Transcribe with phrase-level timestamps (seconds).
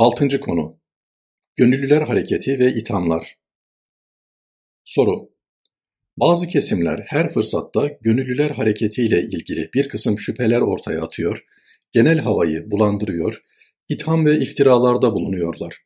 [0.00, 0.80] Altıncı konu:
[1.56, 3.38] Gönüllüler hareketi ve ithamlar.
[4.84, 5.30] Soru:
[6.16, 11.44] Bazı kesimler her fırsatta Gönüllüler hareketiyle ilgili bir kısım şüpheler ortaya atıyor,
[11.92, 13.42] genel havayı bulandırıyor,
[13.88, 15.84] itham ve iftiralarda bulunuyorlar.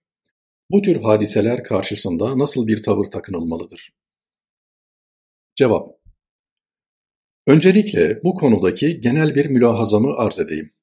[0.71, 3.95] Bu tür hadiseler karşısında nasıl bir tavır takınılmalıdır?
[5.55, 5.89] Cevap:
[7.46, 10.75] Öncelikle bu konudaki genel bir mülahazamı arz edeyim.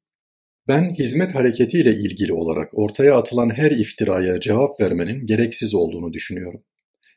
[0.72, 6.62] Ben hizmet hareketiyle ilgili olarak ortaya atılan her iftiraya cevap vermenin gereksiz olduğunu düşünüyorum.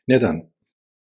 [0.07, 0.49] Neden?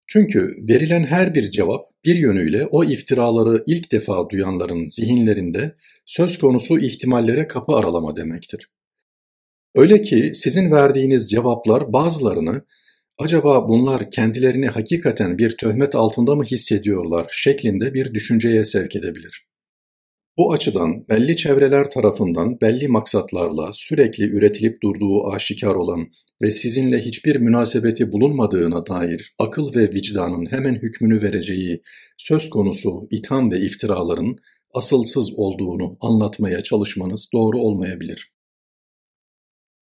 [0.07, 6.79] Çünkü verilen her bir cevap bir yönüyle o iftiraları ilk defa duyanların zihinlerinde söz konusu
[6.79, 8.69] ihtimallere kapı aralama demektir.
[9.75, 12.61] Öyle ki sizin verdiğiniz cevaplar bazılarını
[13.17, 19.46] acaba bunlar kendilerini hakikaten bir töhmet altında mı hissediyorlar şeklinde bir düşünceye sevk edebilir.
[20.37, 26.07] Bu açıdan belli çevreler tarafından belli maksatlarla sürekli üretilip durduğu aşikar olan
[26.41, 31.81] ve sizinle hiçbir münasebeti bulunmadığına dair akıl ve vicdanın hemen hükmünü vereceği
[32.17, 34.35] söz konusu itham ve iftiraların
[34.73, 38.31] asılsız olduğunu anlatmaya çalışmanız doğru olmayabilir.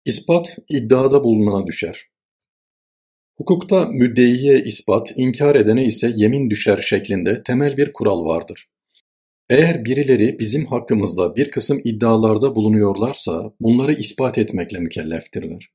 [0.06, 2.06] İspat iddiada bulunana düşer.
[3.38, 8.70] Hukukta müddeiye ispat, inkar edene ise yemin düşer şeklinde temel bir kural vardır.
[9.50, 15.70] Eğer birileri bizim hakkımızda bir kısım iddialarda bulunuyorlarsa bunları ispat etmekle mükelleftirler.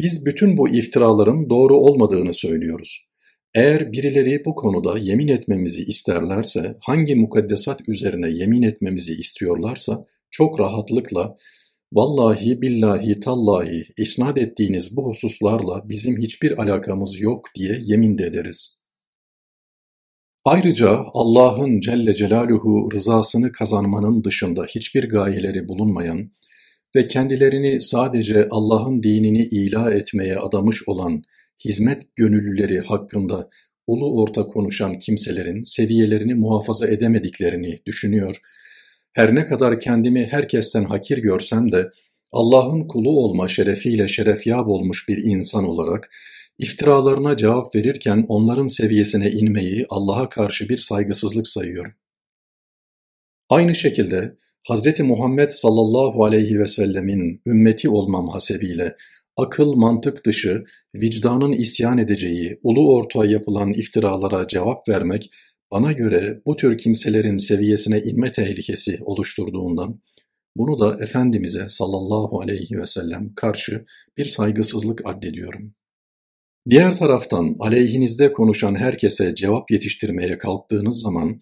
[0.00, 3.06] Biz bütün bu iftiraların doğru olmadığını söylüyoruz.
[3.54, 11.36] Eğer birileri bu konuda yemin etmemizi isterlerse, hangi mukaddesat üzerine yemin etmemizi istiyorlarsa çok rahatlıkla
[11.92, 18.76] vallahi billahi tallahi isnat ettiğiniz bu hususlarla bizim hiçbir alakamız yok diye yemin de ederiz.
[20.46, 26.30] Ayrıca Allah'ın Celle Celaluhu rızasını kazanmanın dışında hiçbir gayeleri bulunmayan
[26.96, 31.22] ve kendilerini sadece Allah'ın dinini ilah etmeye adamış olan
[31.64, 33.48] hizmet gönüllüleri hakkında
[33.86, 38.40] ulu orta konuşan kimselerin seviyelerini muhafaza edemediklerini düşünüyor.
[39.12, 41.90] Her ne kadar kendimi herkesten hakir görsem de
[42.32, 46.10] Allah'ın kulu olma şerefiyle şerefyab olmuş bir insan olarak
[46.58, 51.92] iftiralarına cevap verirken onların seviyesine inmeyi Allah'a karşı bir saygısızlık sayıyorum.
[53.48, 54.36] Aynı şekilde
[54.66, 58.96] Hazreti Muhammed sallallahu aleyhi ve sellemin ümmeti olmam hasebiyle
[59.36, 65.30] akıl mantık dışı, vicdanın isyan edeceği, ulu ortaya yapılan iftiralara cevap vermek
[65.70, 70.00] bana göre bu tür kimselerin seviyesine inme tehlikesi oluşturduğundan
[70.56, 73.84] bunu da Efendimiz'e sallallahu aleyhi ve sellem karşı
[74.16, 75.74] bir saygısızlık addediyorum.
[76.70, 81.40] Diğer taraftan aleyhinizde konuşan herkese cevap yetiştirmeye kalktığınız zaman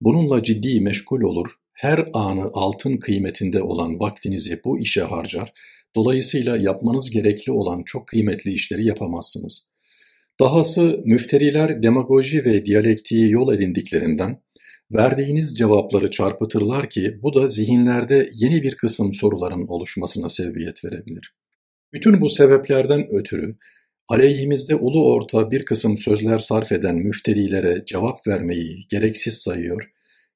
[0.00, 5.52] bununla ciddi meşgul olur, her anı altın kıymetinde olan vaktinizi bu işe harcar,
[5.96, 9.72] dolayısıyla yapmanız gerekli olan çok kıymetli işleri yapamazsınız.
[10.40, 14.42] Dahası müfteriler demagoji ve diyalektiği yol edindiklerinden
[14.92, 21.34] verdiğiniz cevapları çarpıtırlar ki bu da zihinlerde yeni bir kısım soruların oluşmasına sebebiyet verebilir.
[21.92, 23.56] Bütün bu sebeplerden ötürü
[24.08, 29.90] aleyhimizde ulu orta bir kısım sözler sarf eden müfterilere cevap vermeyi gereksiz sayıyor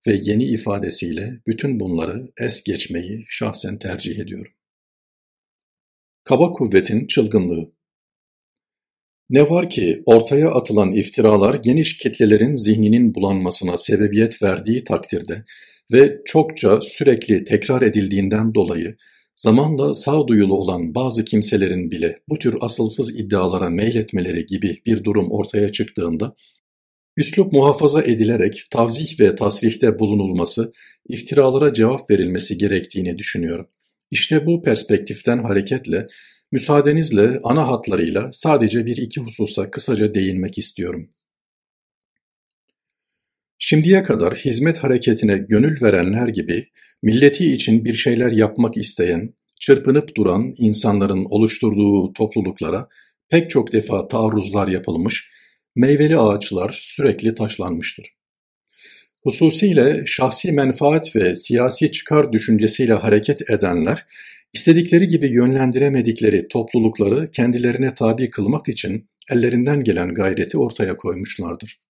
[0.06, 4.52] ve yeni ifadesiyle bütün bunları es geçmeyi şahsen tercih ediyorum.
[6.24, 7.72] Kaba kuvvetin çılgınlığı
[9.30, 15.44] Ne var ki ortaya atılan iftiralar geniş kitlelerin zihninin bulanmasına sebebiyet verdiği takdirde
[15.92, 18.96] ve çokça sürekli tekrar edildiğinden dolayı
[19.36, 25.72] zamanla sağduyulu olan bazı kimselerin bile bu tür asılsız iddialara meyletmeleri gibi bir durum ortaya
[25.72, 26.36] çıktığında
[27.16, 30.72] Üslup muhafaza edilerek tavzih ve tasrihte bulunulması,
[31.08, 33.68] iftiralara cevap verilmesi gerektiğini düşünüyorum.
[34.10, 36.06] İşte bu perspektiften hareketle,
[36.52, 41.10] müsaadenizle ana hatlarıyla sadece bir iki hususa kısaca değinmek istiyorum.
[43.58, 46.68] Şimdiye kadar hizmet hareketine gönül verenler gibi,
[47.02, 52.88] milleti için bir şeyler yapmak isteyen, çırpınıp duran insanların oluşturduğu topluluklara
[53.28, 55.30] pek çok defa taarruzlar yapılmış
[55.76, 58.16] meyveli ağaçlar sürekli taşlanmıştır.
[59.22, 64.06] Hususiyle şahsi menfaat ve siyasi çıkar düşüncesiyle hareket edenler,
[64.52, 71.80] istedikleri gibi yönlendiremedikleri toplulukları kendilerine tabi kılmak için ellerinden gelen gayreti ortaya koymuşlardır.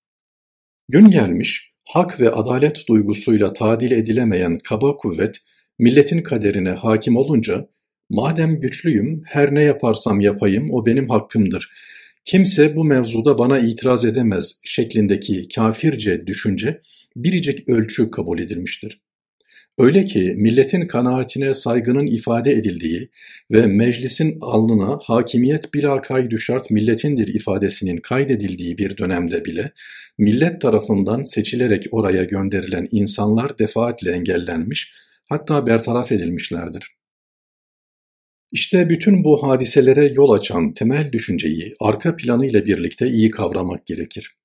[0.88, 5.36] Gün gelmiş, hak ve adalet duygusuyla tadil edilemeyen kaba kuvvet,
[5.78, 7.68] milletin kaderine hakim olunca,
[8.10, 11.70] madem güçlüyüm, her ne yaparsam yapayım o benim hakkımdır
[12.26, 16.80] Kimse bu mevzuda bana itiraz edemez şeklindeki kafirce düşünce
[17.16, 19.00] biricik ölçü kabul edilmiştir.
[19.78, 23.10] Öyle ki milletin kanaatine saygının ifade edildiği
[23.52, 29.72] ve meclisin alnına hakimiyet bila kaydu şart milletindir ifadesinin kaydedildiği bir dönemde bile
[30.18, 34.92] millet tarafından seçilerek oraya gönderilen insanlar defaatle engellenmiş
[35.28, 36.96] hatta bertaraf edilmişlerdir.
[38.52, 44.36] İşte bütün bu hadiselere yol açan temel düşünceyi arka planıyla birlikte iyi kavramak gerekir.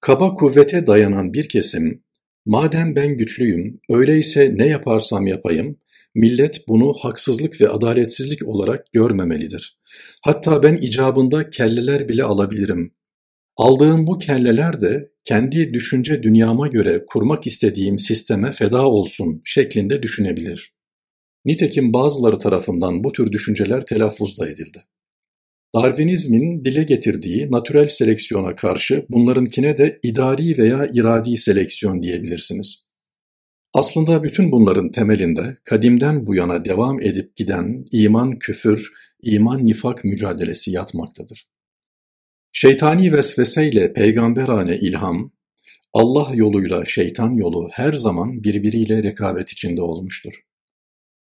[0.00, 2.02] Kaba kuvvete dayanan bir kesim
[2.46, 5.78] Madem ben güçlüyüm, öyleyse ne yaparsam yapayım,
[6.14, 9.78] millet bunu haksızlık ve adaletsizlik olarak görmemelidir.
[10.22, 12.94] Hatta ben icabında kelleler bile alabilirim.
[13.56, 20.74] Aldığım bu kelleler de kendi düşünce dünyama göre kurmak istediğim sisteme feda olsun şeklinde düşünebilir.
[21.44, 24.84] Nitekim bazıları tarafından bu tür düşünceler telaffuzda edildi.
[25.74, 32.88] Darwinizmin dile getirdiği natürel seleksiyona karşı bunlarınkine de idari veya iradi seleksiyon diyebilirsiniz.
[33.74, 38.90] Aslında bütün bunların temelinde kadimden bu yana devam edip giden iman küfür,
[39.22, 41.46] iman nifak mücadelesi yatmaktadır.
[42.52, 45.32] Şeytani vesveseyle peygamberane ilham,
[45.92, 50.34] Allah yoluyla şeytan yolu her zaman birbiriyle rekabet içinde olmuştur.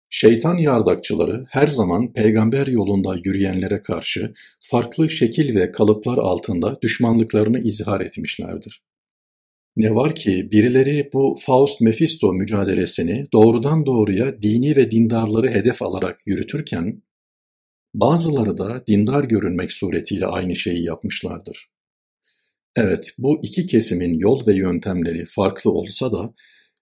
[0.09, 8.01] Şeytan yardakçıları her zaman peygamber yolunda yürüyenlere karşı farklı şekil ve kalıplar altında düşmanlıklarını izhar
[8.01, 8.83] etmişlerdir.
[9.75, 17.03] Ne var ki birileri bu Faust-Mephisto mücadelesini doğrudan doğruya dini ve dindarları hedef alarak yürütürken,
[17.93, 21.69] bazıları da dindar görünmek suretiyle aynı şeyi yapmışlardır.
[22.75, 26.33] Evet, bu iki kesimin yol ve yöntemleri farklı olsa da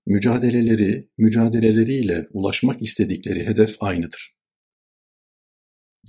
[0.08, 4.38] mücadeleleri, mücadeleleriyle ulaşmak istedikleri hedef aynıdır.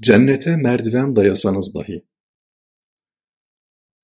[0.02, 2.04] Cennete merdiven dayasanız dahi.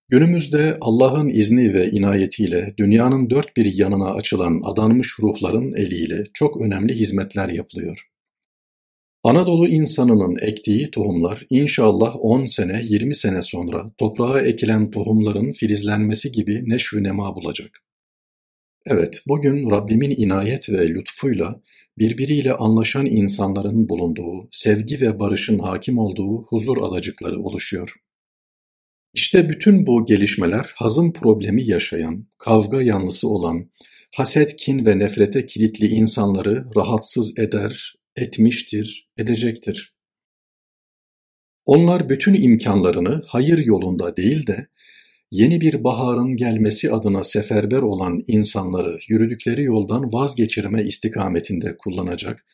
[0.08, 6.94] Günümüzde Allah'ın izni ve inayetiyle dünyanın dört bir yanına açılan adanmış ruhların eliyle çok önemli
[6.94, 8.08] hizmetler yapılıyor.
[9.22, 16.62] Anadolu insanının ektiği tohumlar inşallah 10 sene 20 sene sonra toprağa ekilen tohumların filizlenmesi gibi
[16.66, 17.83] neşv nema bulacak.
[18.86, 21.60] Evet, bugün Rabbimin inayet ve lütfuyla
[21.98, 27.94] birbiriyle anlaşan insanların bulunduğu, sevgi ve barışın hakim olduğu huzur adacıkları oluşuyor.
[29.14, 33.70] İşte bütün bu gelişmeler hazım problemi yaşayan, kavga yanlısı olan,
[34.16, 39.94] haset, kin ve nefrete kilitli insanları rahatsız eder, etmiştir, edecektir.
[41.64, 44.68] Onlar bütün imkanlarını hayır yolunda değil de
[45.30, 52.44] yeni bir baharın gelmesi adına seferber olan insanları yürüdükleri yoldan vazgeçirme istikametinde kullanacak,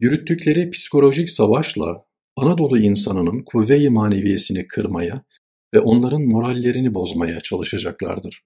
[0.00, 2.04] yürüttükleri psikolojik savaşla
[2.36, 5.24] Anadolu insanının kuvve-i maneviyesini kırmaya
[5.74, 8.42] ve onların morallerini bozmaya çalışacaklardır.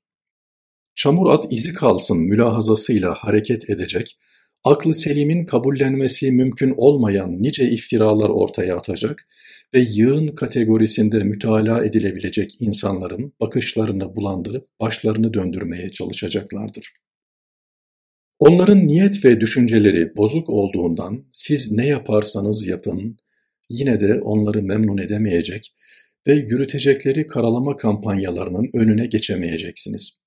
[0.95, 4.19] Çamur at izi kalsın mülahazasıyla hareket edecek,
[4.65, 9.29] aklı selimin kabullenmesi mümkün olmayan nice iftiralar ortaya atacak
[9.75, 16.93] ve yığın kategorisinde mütalaa edilebilecek insanların bakışlarını bulandırıp başlarını döndürmeye çalışacaklardır.
[18.39, 23.17] Onların niyet ve düşünceleri bozuk olduğundan siz ne yaparsanız yapın,
[23.71, 25.75] yine de onları memnun edemeyecek
[26.29, 30.19] ve yürütecekleri karalama kampanyalarının önüne geçemeyeceksiniz.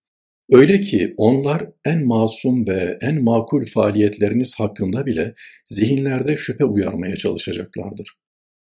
[0.51, 5.33] Öyle ki onlar en masum ve en makul faaliyetleriniz hakkında bile
[5.65, 8.15] zihinlerde şüphe uyarmaya çalışacaklardır.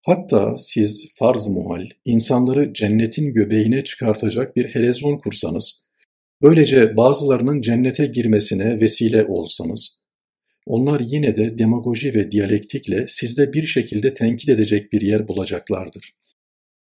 [0.02, 5.86] Hatta siz farz muhal insanları cennetin göbeğine çıkartacak bir helezon kursanız,
[6.42, 10.00] böylece bazılarının cennete girmesine vesile olsanız,
[10.66, 16.14] onlar yine de demagoji ve diyalektikle sizde bir şekilde tenkit edecek bir yer bulacaklardır.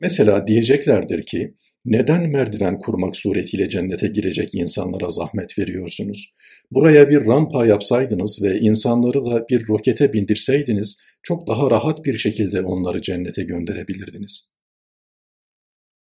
[0.00, 6.32] Mesela diyeceklerdir ki, neden merdiven kurmak suretiyle cennete girecek insanlara zahmet veriyorsunuz?
[6.70, 12.60] Buraya bir rampa yapsaydınız ve insanları da bir rokete bindirseydiniz çok daha rahat bir şekilde
[12.62, 14.52] onları cennete gönderebilirdiniz.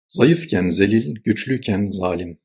[0.08, 2.38] Zayıfken zelil, güçlüyken zalim.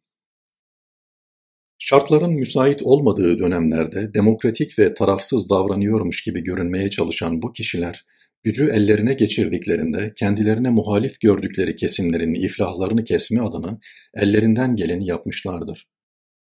[1.80, 8.06] Şartların müsait olmadığı dönemlerde demokratik ve tarafsız davranıyormuş gibi görünmeye çalışan bu kişiler
[8.46, 13.80] Gücü ellerine geçirdiklerinde kendilerine muhalif gördükleri kesimlerin iflahlarını kesme adına
[14.14, 15.88] ellerinden geleni yapmışlardır.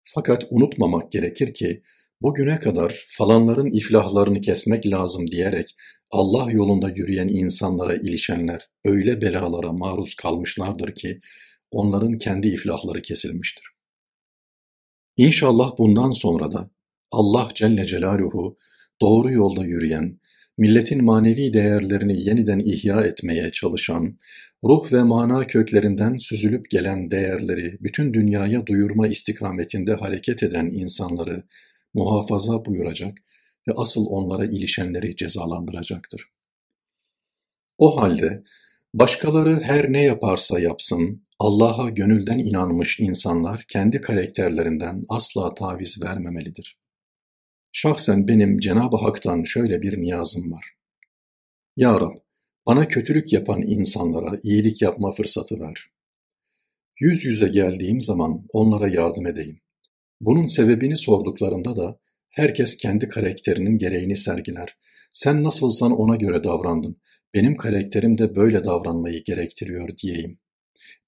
[0.04, 1.82] Fakat unutmamak gerekir ki
[2.22, 5.76] bugüne kadar falanların iflahlarını kesmek lazım diyerek
[6.12, 11.20] Allah yolunda yürüyen insanlara ilişenler öyle belalara maruz kalmışlardır ki
[11.72, 13.64] onların kendi iflahları kesilmiştir.
[15.18, 16.70] İnşallah bundan sonra da
[17.12, 18.58] Allah Celle Celaluhu
[19.02, 20.20] doğru yolda yürüyen,
[20.58, 24.20] milletin manevi değerlerini yeniden ihya etmeye çalışan,
[24.64, 31.44] ruh ve mana köklerinden süzülüp gelen değerleri bütün dünyaya duyurma istikametinde hareket eden insanları
[31.94, 33.18] muhafaza buyuracak
[33.68, 36.30] ve asıl onlara ilişenleri cezalandıracaktır.
[37.78, 38.44] O halde
[38.94, 46.85] başkaları her ne yaparsa yapsın, Allah'a gönülden inanmış insanlar kendi karakterlerinden asla taviz vermemelidir.
[47.78, 50.66] Şahsen benim Cenab-ı Hak'tan şöyle bir niyazım var.
[51.78, 52.16] Ya Rab,
[52.66, 55.92] bana kötülük yapan insanlara iyilik yapma fırsatı ver.
[57.00, 59.60] Yüz yüze geldiğim zaman onlara yardım edeyim.
[60.22, 64.78] Bunun sebebini sorduklarında da herkes kendi karakterinin gereğini sergiler.
[65.12, 67.02] Sen nasılsan ona göre davrandın.
[67.34, 70.40] Benim karakterim de böyle davranmayı gerektiriyor diyeyim.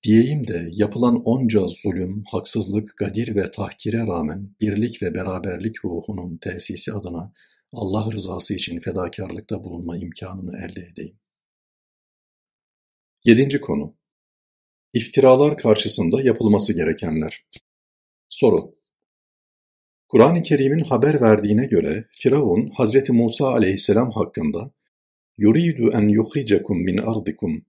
[0.04, 6.94] Diyeyim de yapılan onca zulüm, haksızlık, gadir ve tahkire rağmen birlik ve beraberlik ruhunun tesisi
[6.94, 7.34] adına
[7.72, 11.20] Allah rızası için fedakarlıkta bulunma imkanını elde edeyim.
[13.26, 13.98] Yedinci konu
[14.94, 17.46] İftiralar karşısında yapılması gerekenler.
[18.30, 18.78] Soru
[20.08, 24.72] Kur'an-ı Kerim'in haber verdiğine göre Firavun Hazreti Musa aleyhisselam hakkında
[25.38, 27.66] yuridu en yuhricekum min ardikum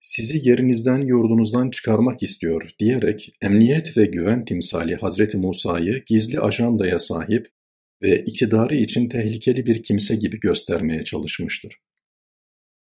[0.00, 7.48] sizi yerinizden yurdunuzdan çıkarmak istiyor diyerek emniyet ve güven timsali Hazreti Musa'yı gizli ajandaya sahip
[8.02, 11.76] ve iktidarı için tehlikeli bir kimse gibi göstermeye çalışmıştır.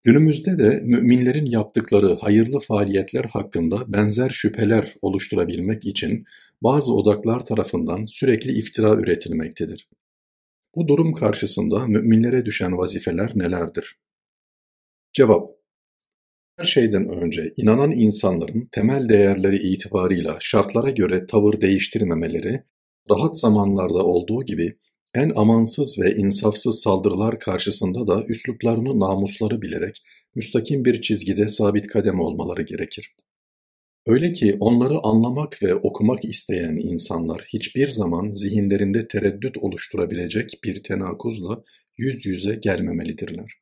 [0.04, 6.24] Günümüzde de müminlerin yaptıkları hayırlı faaliyetler hakkında benzer şüpheler oluşturabilmek için
[6.62, 9.88] bazı odaklar tarafından sürekli iftira üretilmektedir.
[10.74, 13.98] Bu durum karşısında müminlere düşen vazifeler nelerdir?
[15.12, 15.55] Cevap
[16.66, 22.62] şeyden önce inanan insanların temel değerleri itibarıyla şartlara göre tavır değiştirmemeleri,
[23.10, 24.76] rahat zamanlarda olduğu gibi
[25.14, 30.02] en amansız ve insafsız saldırılar karşısında da üsluplarını namusları bilerek
[30.34, 33.16] müstakim bir çizgide sabit kadem olmaları gerekir.
[34.06, 41.62] Öyle ki onları anlamak ve okumak isteyen insanlar hiçbir zaman zihinlerinde tereddüt oluşturabilecek bir tenakuzla
[41.98, 43.52] yüz yüze gelmemelidirler.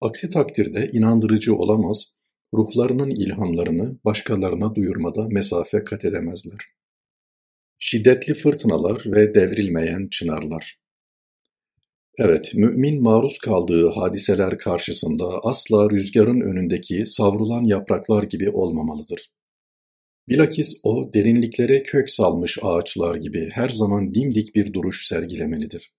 [0.00, 2.16] Aksi takdirde inandırıcı olamaz,
[2.56, 6.60] ruhlarının ilhamlarını başkalarına duyurmada mesafe kat edemezler.
[7.78, 10.78] Şiddetli fırtınalar ve devrilmeyen çınarlar.
[12.18, 19.32] Evet, mümin maruz kaldığı hadiseler karşısında asla rüzgarın önündeki savrulan yapraklar gibi olmamalıdır.
[20.28, 25.95] Bilakis o derinliklere kök salmış ağaçlar gibi her zaman dimdik bir duruş sergilemelidir.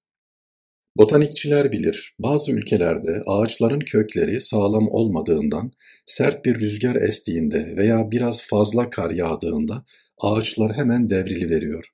[0.98, 5.72] Botanikçiler bilir, bazı ülkelerde ağaçların kökleri sağlam olmadığından
[6.06, 9.84] sert bir rüzgar estiğinde veya biraz fazla kar yağdığında
[10.18, 11.86] ağaçlar hemen devriliveriyor.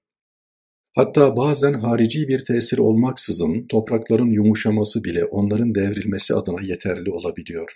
[0.96, 7.72] Hatta bazen harici bir tesir olmaksızın toprakların yumuşaması bile onların devrilmesi adına yeterli olabiliyor.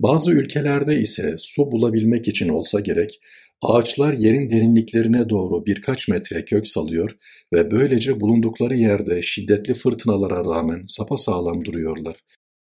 [0.00, 3.20] Bazı ülkelerde ise su bulabilmek için olsa gerek,
[3.62, 7.16] ağaçlar yerin derinliklerine doğru birkaç metre kök salıyor
[7.52, 12.16] ve böylece bulundukları yerde şiddetli fırtınalara rağmen sapasağlam duruyorlar.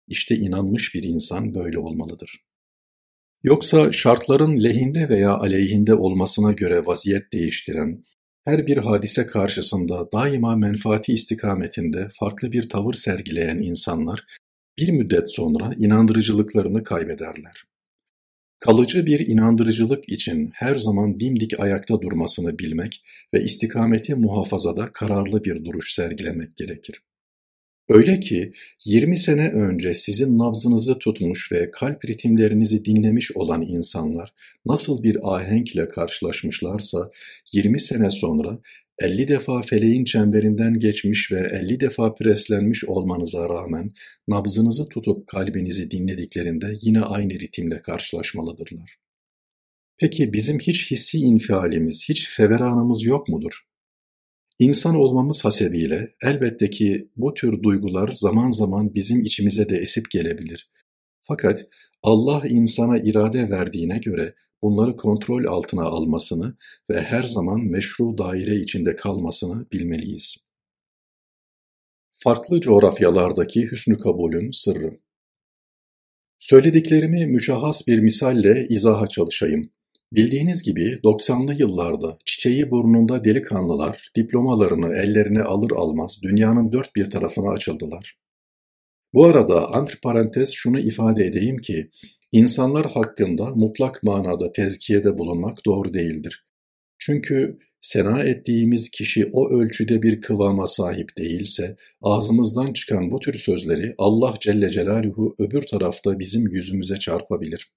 [0.08, 2.40] İşte inanmış bir insan böyle olmalıdır.
[3.42, 8.02] Yoksa şartların lehinde veya aleyhinde olmasına göre vaziyet değiştiren,
[8.44, 14.24] her bir hadise karşısında daima menfaati istikametinde farklı bir tavır sergileyen insanlar
[14.78, 17.64] bir müddet sonra inandırıcılıklarını kaybederler.
[18.58, 23.02] Kalıcı bir inandırıcılık için her zaman dimdik ayakta durmasını bilmek
[23.34, 27.02] ve istikameti muhafazada kararlı bir duruş sergilemek gerekir.
[27.88, 28.52] Öyle ki
[28.84, 34.32] 20 sene önce sizin nabzınızı tutmuş ve kalp ritimlerinizi dinlemiş olan insanlar
[34.66, 37.10] nasıl bir ahenkle karşılaşmışlarsa
[37.52, 38.58] 20 sene sonra
[38.98, 43.92] 50 defa feleğin çemberinden geçmiş ve 50 defa preslenmiş olmanıza rağmen
[44.28, 48.96] nabzınızı tutup kalbinizi dinlediklerinde yine aynı ritimle karşılaşmalıdırlar.
[49.98, 53.65] Peki bizim hiç hissi infialimiz, hiç feveranımız yok mudur?
[54.58, 60.70] İnsan olmamız hasebiyle elbette ki bu tür duygular zaman zaman bizim içimize de esip gelebilir.
[61.22, 61.64] Fakat
[62.02, 66.56] Allah insana irade verdiğine göre bunları kontrol altına almasını
[66.90, 70.36] ve her zaman meşru daire içinde kalmasını bilmeliyiz.
[72.12, 75.00] Farklı coğrafyalardaki hüsnü kabulün sırrı
[76.38, 79.70] Söylediklerimi müşahhas bir misalle izaha çalışayım.
[80.16, 87.50] Bildiğiniz gibi 90'lı yıllarda çiçeği burnunda delikanlılar diplomalarını ellerine alır almaz dünyanın dört bir tarafına
[87.50, 88.18] açıldılar.
[89.14, 91.90] Bu arada antiparantez şunu ifade edeyim ki
[92.32, 96.46] insanlar hakkında mutlak manada tezkiyede bulunmak doğru değildir.
[96.98, 103.94] Çünkü sena ettiğimiz kişi o ölçüde bir kıvama sahip değilse ağzımızdan çıkan bu tür sözleri
[103.98, 107.72] Allah Celle Celaluhu öbür tarafta bizim yüzümüze çarpabilir.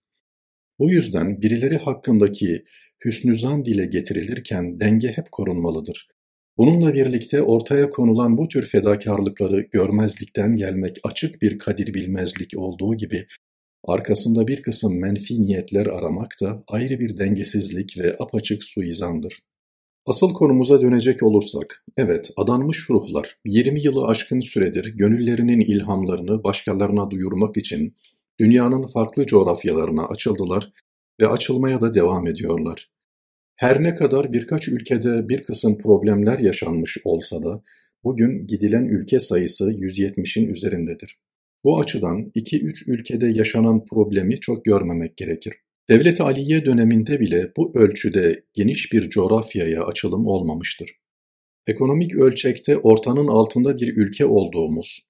[0.79, 2.63] Bu yüzden birileri hakkındaki
[3.05, 6.07] hüsnü zan dile getirilirken denge hep korunmalıdır.
[6.57, 13.25] Bununla birlikte ortaya konulan bu tür fedakarlıkları görmezlikten gelmek açık bir kadir bilmezlik olduğu gibi
[13.83, 19.39] arkasında bir kısım menfi niyetler aramak da ayrı bir dengesizlik ve apaçık suizandır.
[20.05, 27.57] Asıl konumuza dönecek olursak, evet adanmış ruhlar 20 yılı aşkın süredir gönüllerinin ilhamlarını başkalarına duyurmak
[27.57, 27.95] için
[28.39, 30.71] dünyanın farklı coğrafyalarına açıldılar
[31.21, 32.91] ve açılmaya da devam ediyorlar.
[33.55, 37.63] Her ne kadar birkaç ülkede bir kısım problemler yaşanmış olsa da
[38.03, 41.19] bugün gidilen ülke sayısı 170'in üzerindedir.
[41.63, 45.53] Bu açıdan 2-3 ülkede yaşanan problemi çok görmemek gerekir.
[45.89, 50.91] Devlet-i Aliye döneminde bile bu ölçüde geniş bir coğrafyaya açılım olmamıştır.
[51.67, 55.09] Ekonomik ölçekte ortanın altında bir ülke olduğumuz,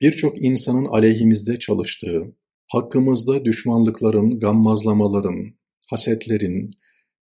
[0.00, 2.34] birçok insanın aleyhimizde çalıştığı,
[2.68, 5.54] hakkımızda düşmanlıkların, gammazlamaların,
[5.90, 6.70] hasetlerin,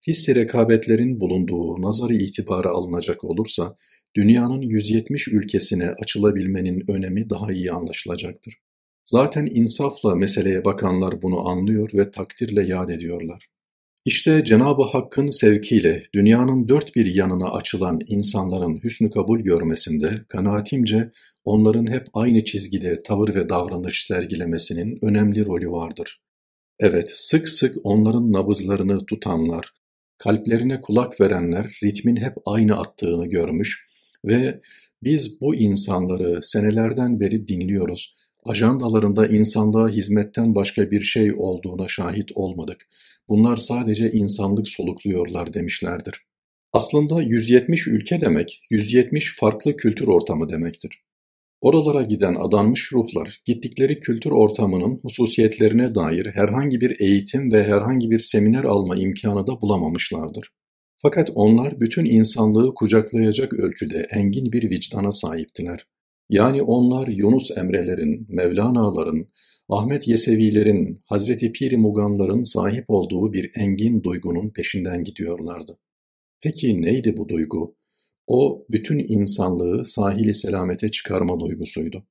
[0.06, 3.76] hissi rekabetlerin bulunduğu nazarı itibara alınacak olursa,
[4.16, 8.54] dünyanın 170 ülkesine açılabilmenin önemi daha iyi anlaşılacaktır.
[9.04, 13.48] Zaten insafla meseleye bakanlar bunu anlıyor ve takdirle yad ediyorlar.
[14.06, 21.10] İşte Cenab-ı Hakk'ın sevkiyle dünyanın dört bir yanına açılan insanların hüsnü kabul görmesinde kanaatimce
[21.44, 26.20] onların hep aynı çizgide tavır ve davranış sergilemesinin önemli rolü vardır.
[26.80, 29.72] Evet, sık sık onların nabızlarını tutanlar,
[30.18, 33.86] kalplerine kulak verenler ritmin hep aynı attığını görmüş
[34.24, 34.60] ve
[35.02, 42.86] biz bu insanları senelerden beri dinliyoruz ajandalarında insanlığa hizmetten başka bir şey olduğuna şahit olmadık.
[43.28, 46.26] Bunlar sadece insanlık solukluyorlar demişlerdir.
[46.72, 51.02] Aslında 170 ülke demek, 170 farklı kültür ortamı demektir.
[51.60, 58.18] Oralara giden adanmış ruhlar, gittikleri kültür ortamının hususiyetlerine dair herhangi bir eğitim ve herhangi bir
[58.18, 60.52] seminer alma imkanı da bulamamışlardır.
[60.98, 65.86] Fakat onlar bütün insanlığı kucaklayacak ölçüde engin bir vicdana sahiptiler.
[66.30, 69.28] Yani onlar Yunus Emre'lerin, Mevlana'ların,
[69.68, 75.78] Ahmet Yesevi'lerin, Hazreti Pir-i Mugamların sahip olduğu bir engin duygunun peşinden gidiyorlardı.
[76.42, 77.76] Peki neydi bu duygu?
[78.26, 82.06] O bütün insanlığı sahili selamete çıkarma duygusuydu.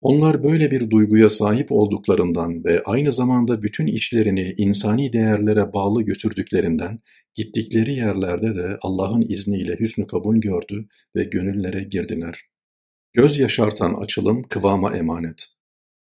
[0.00, 7.00] Onlar böyle bir duyguya sahip olduklarından ve aynı zamanda bütün işlerini insani değerlere bağlı götürdüklerinden
[7.34, 12.40] gittikleri yerlerde de Allah'ın izniyle hüsnü kabul gördü ve gönüllere girdiler.
[13.12, 15.56] Göz yaşartan açılım kıvama emanet.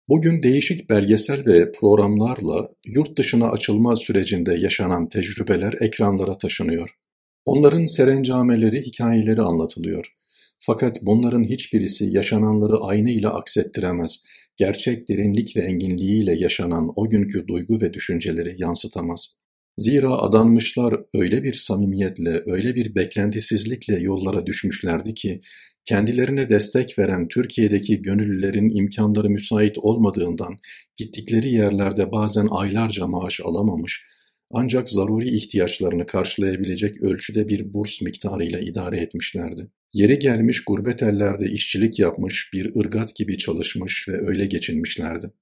[0.08, 6.96] Bugün değişik belgesel ve programlarla yurt dışına açılma sürecinde yaşanan tecrübeler ekranlara taşınıyor.
[7.44, 10.14] Onların serencameleri, hikayeleri anlatılıyor.
[10.58, 14.24] Fakat bunların hiçbirisi yaşananları aynıyla aksettiremez,
[14.56, 19.36] gerçek derinlik ve enginliğiyle yaşanan o günkü duygu ve düşünceleri yansıtamaz.
[19.76, 25.40] Zira adanmışlar öyle bir samimiyetle, öyle bir beklentisizlikle yollara düşmüşlerdi ki,
[25.84, 30.56] kendilerine destek veren Türkiye'deki gönüllülerin imkanları müsait olmadığından
[30.96, 34.04] gittikleri yerlerde bazen aylarca maaş alamamış,
[34.50, 39.70] ancak zaruri ihtiyaçlarını karşılayabilecek ölçüde bir burs miktarıyla idare etmişlerdi.
[39.92, 45.32] Yeri gelmiş gurbet ellerde işçilik yapmış, bir ırgat gibi çalışmış ve öyle geçinmişlerdi.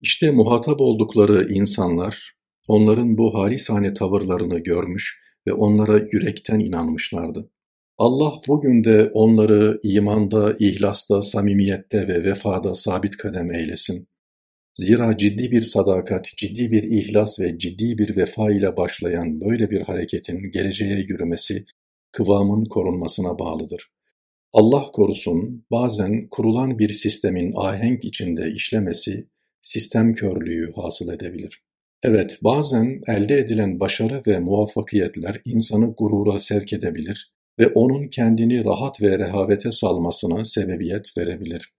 [0.00, 2.36] İşte muhatap oldukları insanlar,
[2.68, 7.50] onların bu halisane tavırlarını görmüş ve onlara yürekten inanmışlardı.
[7.98, 14.08] Allah bugün de onları imanda, ihlasta, samimiyette ve vefada sabit kadem eylesin.
[14.74, 19.80] Zira ciddi bir sadakat, ciddi bir ihlas ve ciddi bir vefa ile başlayan böyle bir
[19.80, 21.64] hareketin geleceğe yürümesi,
[22.12, 23.90] kıvamın korunmasına bağlıdır.
[24.52, 29.28] Allah korusun, bazen kurulan bir sistemin ahenk içinde işlemesi,
[29.60, 31.62] sistem körlüğü hasıl edebilir.
[32.02, 39.02] Evet, bazen elde edilen başarı ve muvaffakiyetler insanı gurura sevk edebilir ve onun kendini rahat
[39.02, 41.72] ve rehavete salmasına sebebiyet verebilir.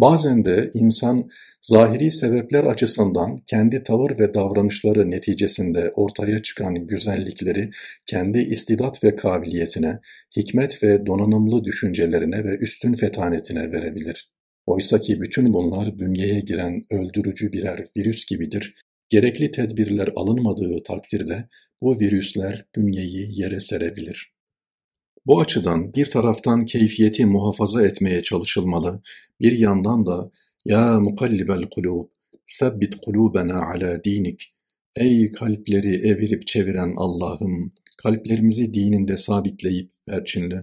[0.00, 1.28] Bazen de insan
[1.60, 7.70] zahiri sebepler açısından kendi tavır ve davranışları neticesinde ortaya çıkan güzellikleri
[8.06, 9.98] kendi istidat ve kabiliyetine,
[10.36, 14.30] hikmet ve donanımlı düşüncelerine ve üstün fetanetine verebilir.
[14.66, 18.74] Oysa ki bütün bunlar bünyeye giren öldürücü birer virüs gibidir.
[19.08, 21.44] Gerekli tedbirler alınmadığı takdirde
[21.82, 24.35] bu virüsler bünyeyi yere serebilir.
[25.26, 29.02] Bu açıdan bir taraftan keyfiyeti muhafaza etmeye çalışılmalı,
[29.40, 30.30] bir yandan da
[30.64, 32.08] ''Ya mukallibel kulub,
[32.46, 34.56] febbit kulubena ala dinik''
[34.96, 40.62] Ey kalpleri evirip çeviren Allah'ım, kalplerimizi dininde sabitleyip perçinle.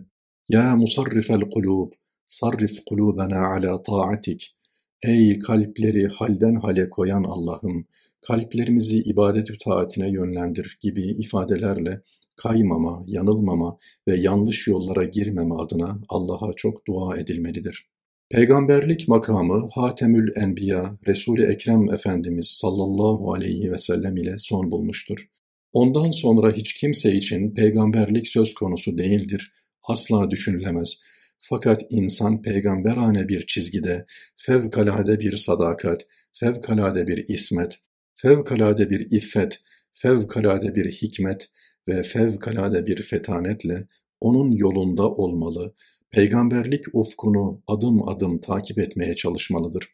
[0.50, 1.92] Ya musarrifel kulub,
[2.26, 4.56] sarrif kulubena ala taatik.
[5.04, 7.86] Ey kalpleri halden hale koyan Allah'ım,
[8.22, 12.02] kalplerimizi ibadet-ü taatine yönlendir gibi ifadelerle
[12.36, 17.88] kaymama, yanılmama ve yanlış yollara girmeme adına Allah'a çok dua edilmelidir.
[18.30, 25.28] Peygamberlik makamı Hatemül Enbiya Resul-i Ekrem Efendimiz sallallahu aleyhi ve sellem ile son bulmuştur.
[25.74, 31.02] Ondan sonra hiç kimse için peygamberlik söz konusu değildir, asla düşünülemez.
[31.40, 36.06] Fakat insan peygamberane bir çizgide, fevkalade bir sadakat,
[36.40, 37.80] fevkalade bir ismet,
[38.16, 39.60] fevkalade bir iffet,
[39.94, 41.50] fevkalade bir hikmet
[41.88, 43.88] ve fevkalade bir fetanetle
[44.20, 45.74] onun yolunda olmalı,
[46.12, 49.88] peygamberlik ufkunu adım adım takip etmeye çalışmalıdır.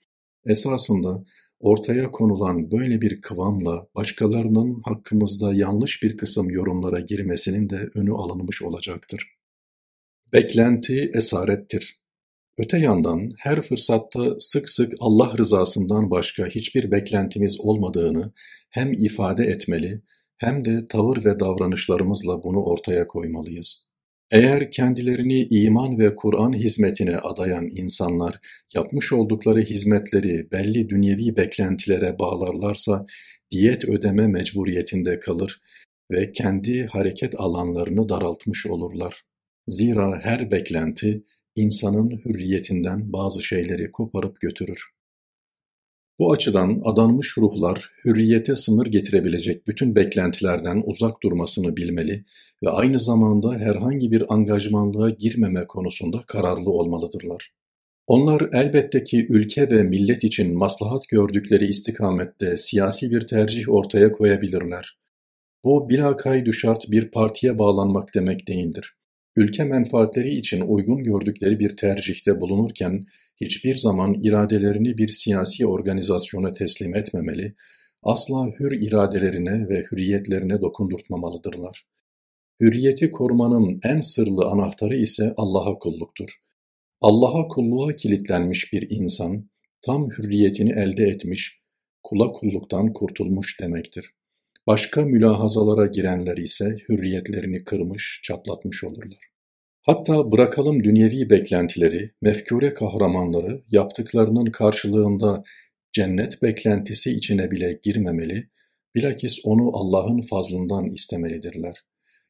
[0.46, 1.24] Esasında
[1.60, 8.62] ortaya konulan böyle bir kıvamla başkalarının hakkımızda yanlış bir kısım yorumlara girmesinin de önü alınmış
[8.62, 9.28] olacaktır.
[10.34, 12.00] Beklenti esarettir.
[12.58, 18.34] Öte yandan her fırsatta sık sık Allah rızasından başka hiçbir beklentimiz olmadığını
[18.70, 20.02] hem ifade etmeli
[20.40, 23.90] hem de tavır ve davranışlarımızla bunu ortaya koymalıyız.
[24.32, 28.40] Eğer kendilerini iman ve Kur'an hizmetine adayan insanlar
[28.76, 33.06] yapmış oldukları hizmetleri belli dünyevi beklentilere bağlarlarsa
[33.52, 35.62] diyet ödeme mecburiyetinde kalır
[36.12, 39.24] ve kendi hareket alanlarını daraltmış olurlar.
[39.68, 41.24] Zira her beklenti
[41.56, 44.99] insanın hürriyetinden bazı şeyleri koparıp götürür.
[46.20, 52.26] Bu açıdan adanmış ruhlar hürriyete sınır getirebilecek bütün beklentilerden uzak durmasını bilmeli
[52.64, 57.54] ve aynı zamanda herhangi bir angajmanlığa girmeme konusunda kararlı olmalıdırlar.
[58.08, 64.98] Onlar elbette ki ülke ve millet için maslahat gördükleri istikamette siyasi bir tercih ortaya koyabilirler.
[65.64, 68.99] Bu bilakaydu şart bir partiye bağlanmak demek değildir
[69.40, 73.04] ülke menfaatleri için uygun gördükleri bir tercihte bulunurken
[73.42, 77.56] hiçbir zaman iradelerini bir siyasi organizasyona teslim etmemeli,
[78.04, 81.88] asla hür iradelerine ve hürriyetlerine dokundurtmamalıdırlar.
[82.62, 86.30] Hürriyeti korumanın en sırlı anahtarı ise Allah'a kulluktur.
[87.02, 89.50] Allah'a kulluğa kilitlenmiş bir insan,
[89.82, 91.60] tam hürriyetini elde etmiş,
[92.04, 94.12] kula kulluktan kurtulmuş demektir.
[94.68, 99.29] Başka mülahazalara girenler ise hürriyetlerini kırmış, çatlatmış olurlar.
[99.90, 105.44] Hatta bırakalım dünyevi beklentileri, mefkure kahramanları yaptıklarının karşılığında
[105.92, 108.50] cennet beklentisi içine bile girmemeli,
[108.96, 111.86] bilakis onu Allah'ın fazlından istemelidirler.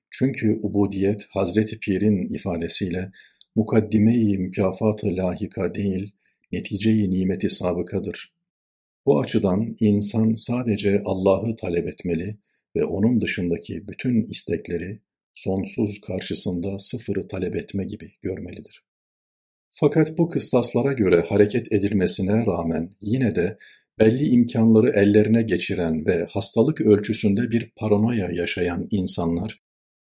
[0.09, 3.11] Çünkü ubudiyet Hazreti Pir'in ifadesiyle
[3.55, 6.11] mukaddime-i mükafat-ı lahika değil,
[6.51, 8.33] netice-i nimeti sabıkadır.
[9.05, 12.37] Bu açıdan insan sadece Allah'ı talep etmeli
[12.75, 14.99] ve onun dışındaki bütün istekleri
[15.43, 18.83] sonsuz karşısında sıfırı talep etme gibi görmelidir.
[19.71, 23.57] Fakat bu kıstaslara göre hareket edilmesine rağmen yine de
[23.99, 29.59] belli imkanları ellerine geçiren ve hastalık ölçüsünde bir paranoya yaşayan insanlar,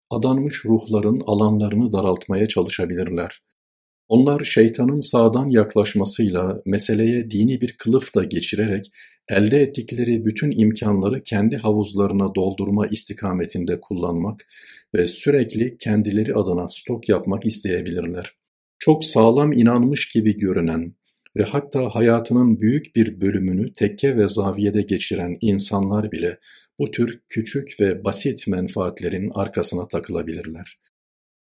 [0.09, 3.41] adanmış ruhların alanlarını daraltmaya çalışabilirler.
[4.07, 8.91] Onlar şeytanın sağdan yaklaşmasıyla meseleye dini bir kılıf da geçirerek
[9.29, 14.45] elde ettikleri bütün imkanları kendi havuzlarına doldurma istikametinde kullanmak
[14.95, 18.35] ve sürekli kendileri adına stok yapmak isteyebilirler.
[18.79, 20.93] Çok sağlam inanmış gibi görünen
[21.37, 26.37] ve hatta hayatının büyük bir bölümünü tekke ve zaviyede geçiren insanlar bile
[26.79, 30.79] bu tür küçük ve basit menfaatlerin arkasına takılabilirler.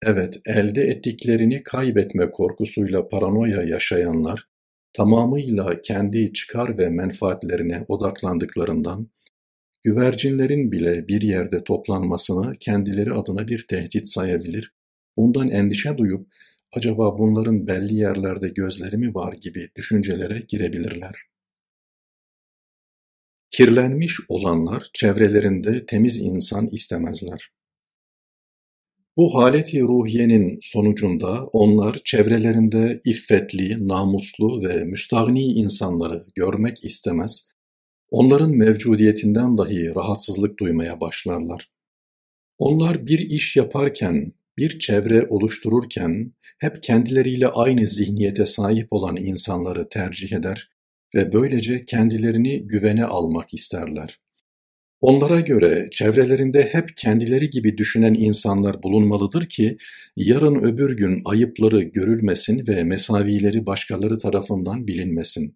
[0.06, 4.48] Evet, elde ettiklerini kaybetme korkusuyla paranoya yaşayanlar,
[4.94, 9.10] tamamıyla kendi çıkar ve menfaatlerine odaklandıklarından,
[9.84, 14.74] güvercinlerin bile bir yerde toplanmasını kendileri adına bir tehdit sayabilir,
[15.18, 16.28] bundan endişe duyup
[16.72, 21.16] acaba bunların belli yerlerde gözleri mi var gibi düşüncelere girebilirler.
[23.52, 27.52] Kirlenmiş olanlar çevrelerinde temiz insan istemezler.
[29.18, 37.50] Bu haleti ruhiyenin sonucunda onlar çevrelerinde iffetli, namuslu ve müstahni insanları görmek istemez,
[38.10, 41.70] onların mevcudiyetinden dahi rahatsızlık duymaya başlarlar.
[42.58, 50.32] Onlar bir iş yaparken, bir çevre oluştururken hep kendileriyle aynı zihniyete sahip olan insanları tercih
[50.32, 50.70] eder
[51.16, 54.23] ve böylece kendilerini güvene almak isterler.
[55.04, 59.78] Onlara göre çevrelerinde hep kendileri gibi düşünen insanlar bulunmalıdır ki
[60.16, 65.56] yarın öbür gün ayıpları görülmesin ve mesavileri başkaları tarafından bilinmesin.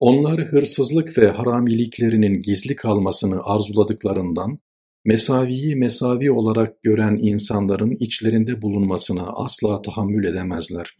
[0.00, 4.58] Onlar hırsızlık ve haramiliklerinin gizli kalmasını arzuladıklarından
[5.04, 10.96] mesaviyi mesavi olarak gören insanların içlerinde bulunmasına asla tahammül edemezler.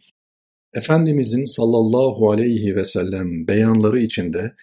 [0.73, 4.53] Efendimizin sallallahu aleyhi ve sellem beyanları içinde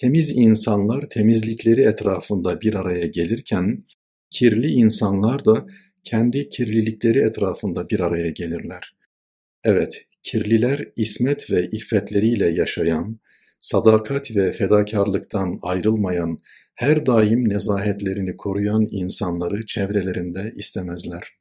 [0.00, 3.84] Temiz insanlar temizlikleri etrafında bir araya gelirken,
[4.30, 5.66] kirli insanlar da
[6.04, 8.96] kendi kirlilikleri etrafında bir araya gelirler.
[9.64, 13.20] Evet, kirliler ismet ve iffetleriyle yaşayan,
[13.58, 16.38] sadakat ve fedakarlıktan ayrılmayan,
[16.74, 21.39] her daim nezahetlerini koruyan insanları çevrelerinde istemezler.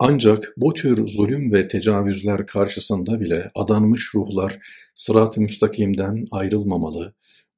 [0.00, 4.58] Ancak bu tür zulüm ve tecavüzler karşısında bile adanmış ruhlar
[4.94, 7.14] sırat-ı müstakimden ayrılmamalı,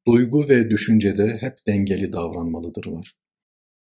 [0.07, 3.15] duygu ve düşüncede hep dengeli davranmalıdırlar.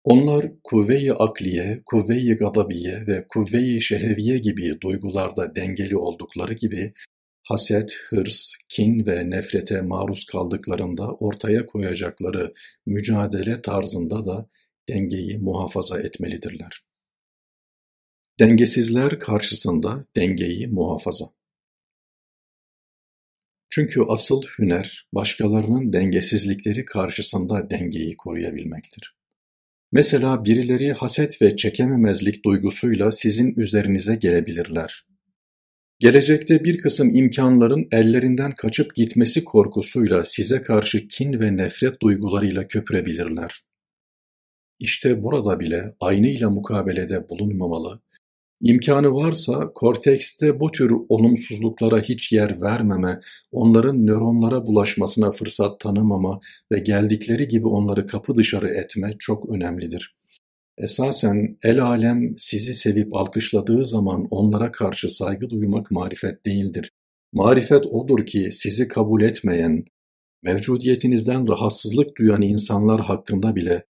[0.04, 6.92] Onlar kuvve-i akliye, kuvve-i gadabiye ve kuvve-i şeheviye gibi duygularda dengeli oldukları gibi
[7.48, 12.52] haset, hırs, kin ve nefrete maruz kaldıklarında ortaya koyacakları
[12.86, 14.48] mücadele tarzında da
[14.88, 16.80] dengeyi muhafaza etmelidirler.
[18.38, 21.24] Dengesizler karşısında dengeyi muhafaza.
[23.70, 29.16] Çünkü asıl hüner başkalarının dengesizlikleri karşısında dengeyi koruyabilmektir.
[29.92, 35.06] Mesela birileri haset ve çekememezlik duygusuyla sizin üzerinize gelebilirler.
[35.98, 43.64] Gelecekte bir kısım imkanların ellerinden kaçıp gitmesi korkusuyla size karşı kin ve nefret duygularıyla köpürebilirler.
[44.78, 48.02] İşte burada bile aynıyla mukabelede bulunmamalı,
[48.64, 53.20] İmkanı varsa kortekste bu tür olumsuzluklara hiç yer vermeme,
[53.52, 56.40] onların nöronlara bulaşmasına fırsat tanımama
[56.72, 60.16] ve geldikleri gibi onları kapı dışarı etme çok önemlidir.
[60.78, 66.90] Esasen el alem sizi sevip alkışladığı zaman onlara karşı saygı duymak marifet değildir.
[67.32, 69.84] Marifet odur ki sizi kabul etmeyen,
[70.42, 73.84] mevcudiyetinizden rahatsızlık duyan insanlar hakkında bile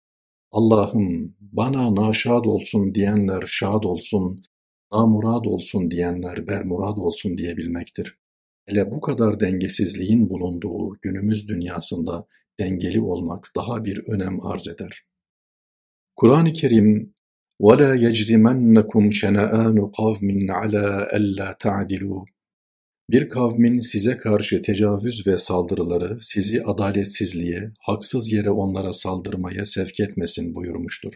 [0.52, 4.44] Allah'ım bana naşad olsun diyenler şad olsun,
[4.93, 8.19] namurad olsun diyenler bermurad olsun diyebilmektir.
[8.67, 12.27] Hele bu kadar dengesizliğin bulunduğu günümüz dünyasında
[12.61, 15.05] dengeli olmak daha bir önem arz eder.
[16.17, 17.13] Kur'an-ı Kerim
[17.61, 22.25] وَلَا يَجْرِمَنَّكُمْ شَنَآنُ قَوْمٍ عَلَى أَلَّا تَعْدِلُوا
[23.11, 30.55] Bir kavmin size karşı tecavüz ve saldırıları sizi adaletsizliğe, haksız yere onlara saldırmaya sevk etmesin
[30.55, 31.13] buyurmuştur.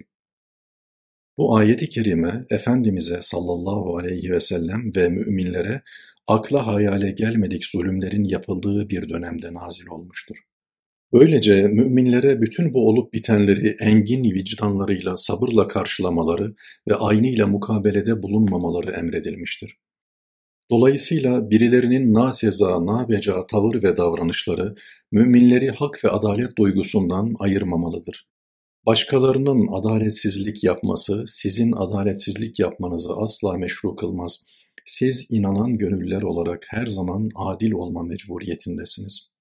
[1.38, 5.82] Bu ayet-i kerime Efendimiz'e sallallahu aleyhi ve sellem ve müminlere
[6.28, 10.38] akla hayale gelmedik zulümlerin yapıldığı bir dönemde nazil olmuştur.
[11.14, 16.54] Böylece müminlere bütün bu olup bitenleri engin vicdanlarıyla sabırla karşılamaları
[16.90, 19.78] ve aynıyla mukabelede bulunmamaları emredilmiştir.
[20.72, 24.76] Dolayısıyla birilerinin naseza, nabeca tavır ve davranışları
[25.12, 28.28] müminleri hak ve adalet duygusundan ayırmamalıdır.
[28.88, 34.46] Başkalarının adaletsizlik yapması sizin adaletsizlik yapmanızı asla meşru kılmaz.
[34.86, 39.32] Siz inanan gönüller olarak her zaman adil olma mecburiyetindesiniz.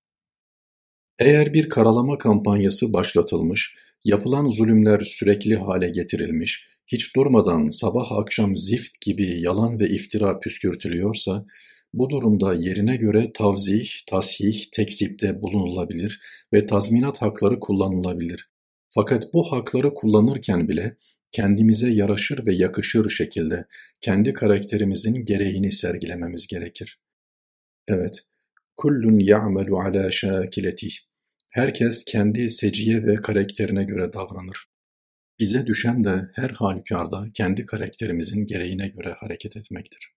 [1.19, 9.01] Eğer bir karalama kampanyası başlatılmış, yapılan zulümler sürekli hale getirilmiş, hiç durmadan sabah akşam zift
[9.01, 11.45] gibi yalan ve iftira püskürtülüyorsa,
[11.93, 16.21] bu durumda yerine göre tavzih, tashih, tekzipte bulunulabilir
[16.53, 18.56] ve tazminat hakları kullanılabilir.
[18.89, 20.97] Fakat bu hakları kullanırken bile
[21.33, 23.65] kendimize yaraşır ve yakışır şekilde
[24.01, 27.01] kendi karakterimizin gereğini sergilememiz gerekir.
[27.89, 28.19] Evet,
[28.77, 30.93] kullun ya'melu ala şakiletih.
[31.49, 34.67] Herkes kendi seciye ve karakterine göre davranır.
[35.39, 40.16] Bize düşen de her halükarda kendi karakterimizin gereğine göre hareket etmektir.